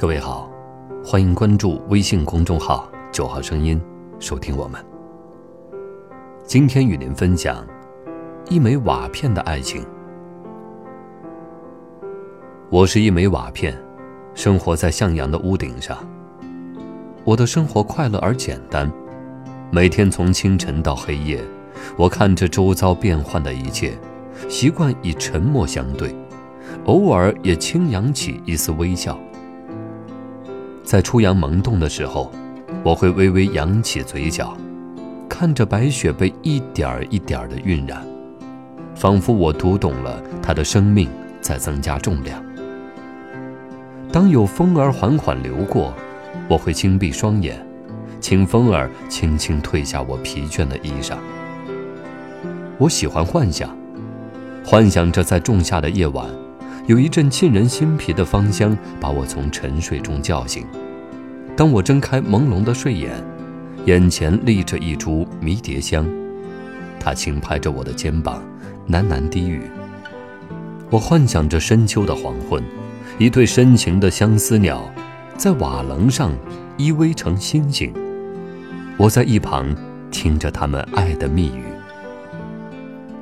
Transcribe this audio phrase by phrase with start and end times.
[0.00, 0.48] 各位好，
[1.04, 3.82] 欢迎关注微信公众号“九号声音”，
[4.20, 4.80] 收听我们。
[6.44, 7.66] 今天与您分享
[8.48, 9.84] 一枚瓦片的爱情。
[12.70, 13.76] 我是一枚瓦片，
[14.34, 15.98] 生活在向阳的屋顶上。
[17.24, 18.88] 我的生活快乐而简单，
[19.72, 21.42] 每天从清晨到黑夜，
[21.96, 23.98] 我看着周遭变幻的一切，
[24.48, 26.14] 习惯以沉默相对，
[26.84, 29.18] 偶尔也轻扬起一丝微笑。
[30.88, 32.32] 在初阳萌动的时候，
[32.82, 34.56] 我会微微扬起嘴角，
[35.28, 38.02] 看着白雪被一点儿一点儿的晕染，
[38.94, 41.06] 仿佛我读懂了它的生命
[41.42, 42.42] 在增加重量。
[44.10, 45.92] 当有风儿缓缓流过，
[46.48, 47.62] 我会轻闭双眼，
[48.18, 51.16] 请风儿轻轻褪下我疲倦的衣裳。
[52.78, 53.76] 我喜欢幻想，
[54.64, 56.26] 幻想着在仲夏的夜晚。
[56.88, 60.66] 有一阵沁人心脾的芳香把我从沉睡中叫醒。
[61.54, 63.12] 当我睁开朦胧的睡眼，
[63.84, 66.08] 眼前立着一株迷迭香，
[66.98, 68.42] 它轻拍着我的肩膀，
[68.88, 69.64] 喃喃低语。
[70.88, 72.64] 我幻想着深秋的黄昏，
[73.18, 74.90] 一对深情的相思鸟，
[75.36, 76.32] 在瓦楞上
[76.78, 77.92] 依偎成星星。
[78.96, 79.76] 我在一旁
[80.10, 81.64] 听着他们爱的密语。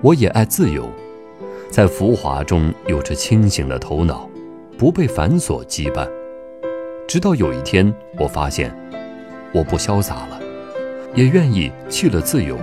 [0.02, 0.88] 我也爱自由。
[1.70, 4.28] 在浮华中有着清醒的头脑，
[4.78, 6.08] 不被繁琐羁绊。
[7.06, 8.74] 直到有一天，我发现
[9.52, 10.40] 我不潇洒了，
[11.14, 12.56] 也愿意弃了自由，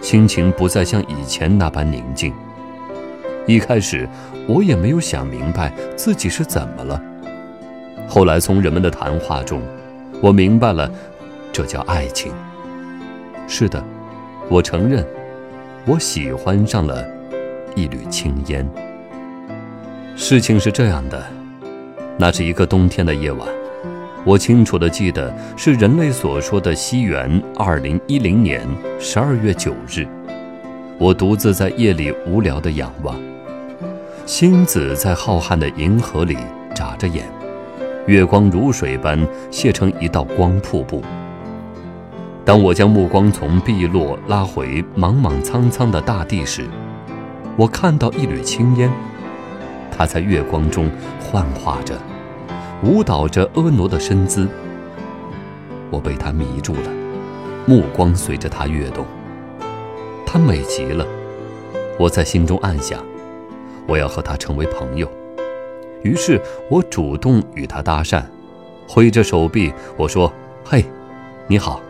[0.00, 2.32] 心情不再像以前那般宁静。
[3.46, 4.08] 一开始，
[4.46, 7.00] 我也没有想明白自己是怎么了。
[8.08, 9.60] 后来从人们的谈话中，
[10.22, 10.90] 我明白了，
[11.52, 12.32] 这叫爱情。
[13.48, 13.82] 是的，
[14.48, 15.04] 我承认，
[15.86, 17.15] 我喜欢上了。
[17.76, 18.66] 一缕青烟。
[20.16, 21.24] 事情是这样的，
[22.18, 23.46] 那是一个冬天的夜晚，
[24.24, 28.66] 我清楚的记得是人类所说的西元二零一零年
[28.98, 30.06] 十二月九日。
[30.98, 33.14] 我独自在夜里无聊的仰望，
[34.24, 36.38] 星子在浩瀚的银河里
[36.74, 37.26] 眨着眼，
[38.06, 39.18] 月光如水般
[39.50, 41.02] 泻成一道光瀑布。
[42.42, 46.64] 当我将目光从碧落拉回莽莽苍苍的大地时，
[47.58, 48.92] 我看到一缕青烟，
[49.90, 51.98] 它在月光中幻化着，
[52.82, 54.46] 舞蹈着婀娜的身姿。
[55.90, 56.90] 我被它迷住了，
[57.64, 59.06] 目光随着它跃动。
[60.26, 61.06] 它美极了，
[61.98, 63.02] 我在心中暗想，
[63.88, 65.10] 我要和它成为朋友。
[66.02, 66.38] 于是
[66.70, 68.22] 我主动与它搭讪，
[68.86, 70.30] 挥着手臂，我说
[70.62, 70.84] ：“嘿，
[71.46, 71.80] 你好。”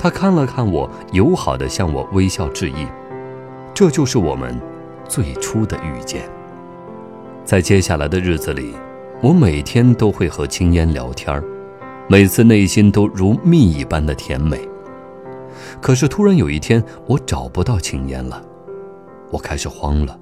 [0.00, 2.86] 他看了看我，友好地向我微笑致意。
[3.82, 4.56] 这就是我们
[5.08, 6.22] 最初的遇见。
[7.44, 8.76] 在接下来的日子里，
[9.20, 11.42] 我每天都会和青烟聊天
[12.08, 14.56] 每次内心都如蜜一般的甜美。
[15.80, 18.40] 可是突然有一天，我找不到青烟了，
[19.32, 20.16] 我开始慌了，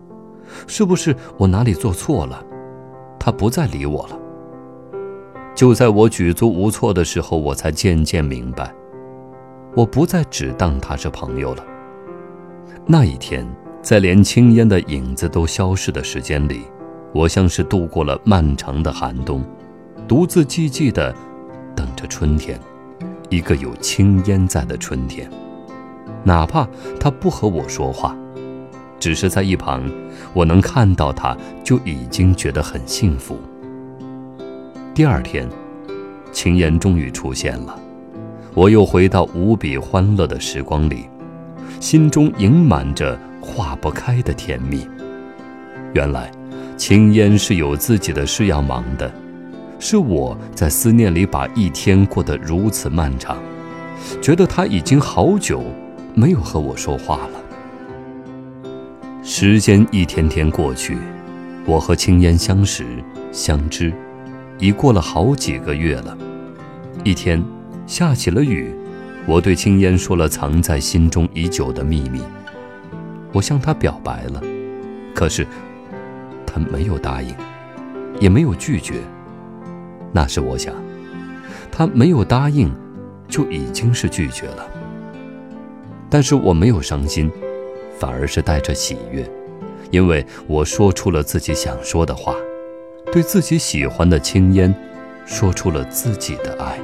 [0.67, 2.43] 是不是我哪里做错了？
[3.19, 4.19] 他不再理我了。
[5.55, 8.75] 就在我举足无措的时候，我才渐渐明白，
[9.77, 11.67] 我不再只当他是朋友了。
[12.93, 13.47] 那一天，
[13.81, 16.63] 在连青烟的影子都消逝的时间里，
[17.13, 19.45] 我像是度过了漫长的寒冬，
[20.09, 21.15] 独自寂寂地
[21.77, 22.59] 等着春天，
[23.29, 25.31] 一个有青烟在的春天。
[26.25, 26.69] 哪怕
[26.99, 28.17] 他不和我说话，
[28.99, 29.89] 只是在一旁，
[30.35, 33.39] 我能看到他，就已经觉得很幸福。
[34.93, 35.49] 第二天，
[36.33, 37.79] 青烟终于出现了，
[38.53, 41.05] 我又回到无比欢乐的时光里。
[41.81, 44.87] 心中盈满着化不开的甜蜜。
[45.95, 46.31] 原来，
[46.77, 49.11] 青烟是有自己的事要忙的，
[49.79, 53.39] 是我在思念里把一天过得如此漫长，
[54.21, 55.65] 觉得他已经好久
[56.15, 57.41] 没有和我说话了。
[59.23, 60.99] 时间一天天过去，
[61.65, 62.85] 我和青烟相识
[63.33, 63.91] 相知，
[64.59, 66.17] 已过了好几个月了。
[67.05, 67.43] 一天，
[67.87, 68.71] 下起了雨。
[69.31, 72.21] 我对青烟说了藏在心中已久的秘密，
[73.33, 74.43] 我向他表白了，
[75.15, 75.47] 可是
[76.45, 77.33] 他没有答应，
[78.19, 78.95] 也没有拒绝。
[80.11, 80.75] 那时我想，
[81.71, 82.75] 他没有答应，
[83.29, 84.67] 就已经是拒绝了。
[86.11, 87.31] 但是我没有伤心，
[88.01, 89.25] 反而是带着喜悦，
[89.93, 92.35] 因为我说出了自己想说的话，
[93.13, 94.75] 对自己喜欢的青烟，
[95.25, 96.77] 说出了自己的爱。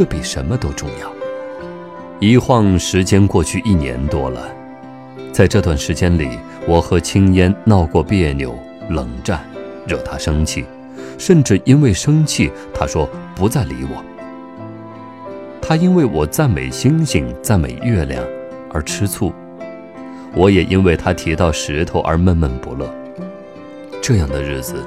[0.00, 1.12] 这比什么都重要。
[2.20, 4.50] 一晃时间过去一年多了，
[5.30, 8.58] 在这段时间里，我和青烟闹过别扭、
[8.88, 9.44] 冷战，
[9.86, 10.64] 惹他生气，
[11.18, 13.06] 甚至因为生气，他说
[13.36, 14.02] 不再理我。
[15.60, 18.24] 他因为我赞美星星、赞美月亮
[18.72, 19.30] 而吃醋，
[20.34, 22.90] 我也因为他提到石头而闷闷不乐。
[24.00, 24.82] 这样的日子，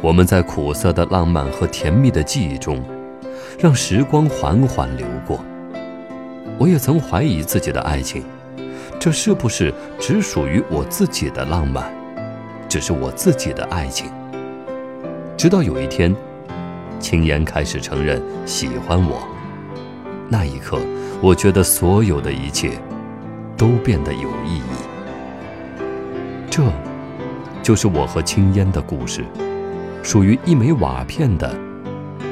[0.00, 2.80] 我们在苦涩的浪漫和甜蜜的记忆中，
[3.58, 5.40] 让时光缓缓流过。
[6.58, 8.22] 我也曾怀疑自己的爱情，
[9.00, 11.92] 这是不是只属于我自己的浪漫，
[12.68, 14.10] 只是我自己的爱情？
[15.36, 16.14] 直到有一天，
[17.00, 19.26] 青烟开始承认喜欢我，
[20.28, 20.78] 那一刻，
[21.20, 22.78] 我觉得所有的一切
[23.56, 25.82] 都变得有意义。
[26.48, 26.62] 这，
[27.62, 29.24] 就是我和青烟的故事，
[30.02, 31.52] 属于一枚瓦片的